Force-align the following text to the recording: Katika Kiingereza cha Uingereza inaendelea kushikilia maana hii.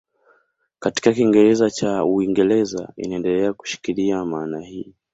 Katika 0.79 1.13
Kiingereza 1.13 1.69
cha 1.69 2.05
Uingereza 2.05 2.93
inaendelea 2.97 3.53
kushikilia 3.53 4.25
maana 4.25 4.61
hii. 4.61 4.93